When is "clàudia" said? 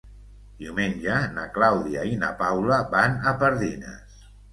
1.57-2.05